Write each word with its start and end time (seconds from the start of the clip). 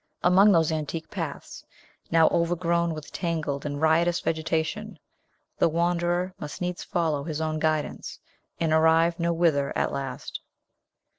Among 0.23 0.51
those 0.51 0.71
antique 0.71 1.11
paths, 1.11 1.63
now 2.09 2.27
overgrown 2.29 2.95
with 2.95 3.11
tangled 3.13 3.67
and 3.67 3.79
riotous 3.79 4.19
vegetation, 4.19 4.97
the 5.59 5.69
wanderer 5.69 6.33
must 6.39 6.59
needs 6.59 6.83
follow 6.83 7.23
his 7.23 7.39
own 7.39 7.59
guidance, 7.59 8.17
and 8.59 8.73
arrive 8.73 9.19
nowhither 9.19 9.71
at 9.77 9.91
last. 9.91 10.39